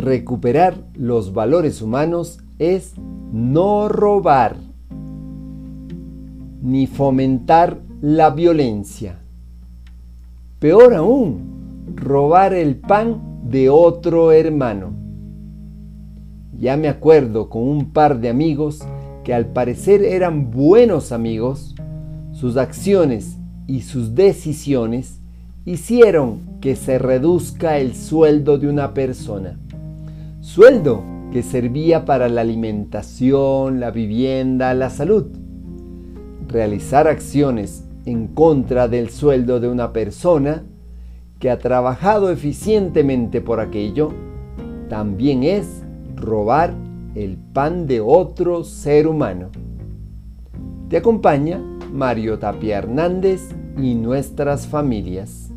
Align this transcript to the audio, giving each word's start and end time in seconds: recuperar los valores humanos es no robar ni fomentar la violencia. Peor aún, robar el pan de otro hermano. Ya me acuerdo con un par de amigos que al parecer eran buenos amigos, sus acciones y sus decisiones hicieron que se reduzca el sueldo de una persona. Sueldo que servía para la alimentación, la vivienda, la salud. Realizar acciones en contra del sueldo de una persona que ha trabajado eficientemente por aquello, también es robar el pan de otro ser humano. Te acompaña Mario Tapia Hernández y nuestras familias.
recuperar 0.00 0.74
los 0.94 1.32
valores 1.32 1.82
humanos 1.82 2.40
es 2.58 2.94
no 3.32 3.88
robar 3.88 4.56
ni 6.62 6.86
fomentar 6.86 7.78
la 8.00 8.30
violencia. 8.30 9.18
Peor 10.58 10.94
aún, 10.94 11.94
robar 11.94 12.54
el 12.54 12.76
pan 12.76 13.20
de 13.48 13.70
otro 13.70 14.32
hermano. 14.32 14.92
Ya 16.58 16.76
me 16.76 16.88
acuerdo 16.88 17.48
con 17.48 17.62
un 17.62 17.90
par 17.92 18.20
de 18.20 18.28
amigos 18.28 18.80
que 19.24 19.32
al 19.32 19.46
parecer 19.46 20.02
eran 20.02 20.50
buenos 20.50 21.12
amigos, 21.12 21.74
sus 22.32 22.56
acciones 22.56 23.36
y 23.66 23.82
sus 23.82 24.14
decisiones 24.14 25.18
hicieron 25.64 26.40
que 26.60 26.76
se 26.76 26.98
reduzca 26.98 27.78
el 27.78 27.94
sueldo 27.94 28.58
de 28.58 28.68
una 28.68 28.92
persona. 28.92 29.58
Sueldo 30.40 31.04
que 31.32 31.42
servía 31.42 32.06
para 32.06 32.30
la 32.30 32.40
alimentación, 32.40 33.78
la 33.78 33.90
vivienda, 33.90 34.72
la 34.72 34.88
salud. 34.88 35.26
Realizar 36.48 37.08
acciones 37.08 37.84
en 38.06 38.26
contra 38.26 38.88
del 38.88 39.10
sueldo 39.10 39.60
de 39.60 39.68
una 39.68 39.92
persona 39.92 40.62
que 41.38 41.50
ha 41.50 41.58
trabajado 41.58 42.30
eficientemente 42.30 43.42
por 43.42 43.60
aquello, 43.60 44.12
también 44.88 45.42
es 45.42 45.82
robar 46.16 46.74
el 47.14 47.36
pan 47.36 47.86
de 47.86 48.00
otro 48.00 48.64
ser 48.64 49.06
humano. 49.06 49.50
Te 50.88 50.96
acompaña 50.96 51.60
Mario 51.92 52.38
Tapia 52.38 52.78
Hernández 52.78 53.50
y 53.76 53.94
nuestras 53.94 54.66
familias. 54.66 55.49